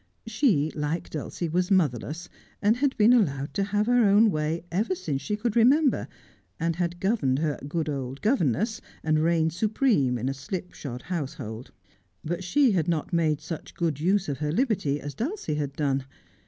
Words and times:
She, 0.25 0.71
like 0.73 1.11
Dulcie, 1.11 1.47
was 1.47 1.69
motherless, 1.69 2.27
and 2.59 2.77
had 2.77 2.97
been 2.97 3.13
allowed 3.13 3.53
to 3.53 3.65
have 3.65 3.85
her 3.85 4.03
own 4.05 4.31
way 4.31 4.63
ever 4.71 4.95
since 4.95 5.21
she 5.21 5.35
could 5.37 5.55
remember, 5.55 6.07
and 6.59 6.75
had 6.77 6.99
governed 6.99 7.37
her 7.37 7.59
good 7.67 7.87
old 7.87 8.19
governess, 8.21 8.81
and 9.03 9.19
reigned 9.21 9.53
supreme 9.53 10.17
in 10.17 10.27
a 10.27 10.33
slip 10.33 10.73
shod 10.73 11.03
house 11.03 11.35
hold. 11.35 11.69
But 12.25 12.43
she 12.43 12.71
had 12.71 12.87
not 12.87 13.13
made 13.13 13.41
such 13.41 13.75
good 13.75 13.99
use 13.99 14.27
of 14.27 14.39
her 14.39 14.51
liberty 14.51 14.99
as 14.99 15.13
Dulcie 15.13 15.53
had 15.53 15.73
done. 15.73 16.05